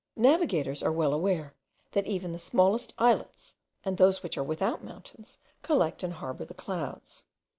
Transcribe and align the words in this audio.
Navigators 0.17 0.81
are 0.81 0.91
well 0.91 1.13
aware 1.13 1.53
that 1.91 2.07
even 2.07 2.31
the 2.31 2.39
smallest 2.39 2.91
islets, 2.97 3.57
and 3.85 3.97
those 3.99 4.23
which 4.23 4.35
are 4.35 4.41
without 4.43 4.83
mountains, 4.83 5.37
collect 5.61 6.01
and 6.01 6.13
harbour 6.13 6.43
the 6.43 6.55
clouds. 6.55 7.25